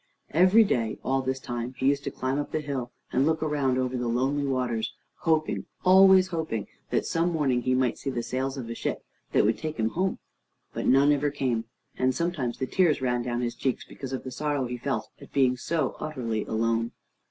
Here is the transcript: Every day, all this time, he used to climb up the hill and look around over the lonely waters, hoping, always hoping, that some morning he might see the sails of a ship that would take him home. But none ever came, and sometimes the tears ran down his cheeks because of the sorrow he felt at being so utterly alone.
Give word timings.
Every 0.31 0.63
day, 0.63 0.97
all 1.03 1.21
this 1.21 1.39
time, 1.39 1.75
he 1.77 1.89
used 1.89 2.03
to 2.05 2.09
climb 2.09 2.39
up 2.39 2.51
the 2.51 2.59
hill 2.59 2.91
and 3.13 3.23
look 3.23 3.43
around 3.43 3.77
over 3.77 3.95
the 3.95 4.07
lonely 4.07 4.43
waters, 4.47 4.95
hoping, 5.17 5.67
always 5.85 6.29
hoping, 6.29 6.65
that 6.89 7.05
some 7.05 7.31
morning 7.31 7.61
he 7.61 7.75
might 7.75 7.99
see 7.99 8.09
the 8.09 8.23
sails 8.23 8.57
of 8.57 8.67
a 8.67 8.73
ship 8.73 9.05
that 9.31 9.45
would 9.45 9.59
take 9.59 9.77
him 9.77 9.89
home. 9.89 10.17
But 10.73 10.87
none 10.87 11.11
ever 11.11 11.29
came, 11.29 11.65
and 11.99 12.15
sometimes 12.15 12.57
the 12.57 12.65
tears 12.65 12.99
ran 12.99 13.21
down 13.21 13.41
his 13.41 13.53
cheeks 13.53 13.85
because 13.85 14.11
of 14.11 14.23
the 14.23 14.31
sorrow 14.31 14.65
he 14.65 14.75
felt 14.79 15.07
at 15.19 15.31
being 15.31 15.55
so 15.55 15.95
utterly 15.99 16.45
alone. 16.45 16.93